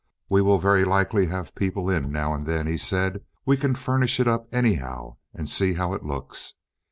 "We 0.29 0.41
will 0.41 0.57
very 0.57 0.83
likely 0.83 1.27
have 1.27 1.53
people 1.53 1.87
in 1.87 2.11
now 2.11 2.33
and 2.33 2.47
then," 2.47 2.65
he 2.65 2.75
said. 2.79 3.23
"We 3.45 3.55
can 3.55 3.75
furnish 3.75 4.19
it 4.19 4.27
up 4.27 4.47
anyhow, 4.51 5.17
and 5.31 5.47
see 5.47 5.73
how 5.73 5.93
it 5.93 6.03
looks." 6.03 6.55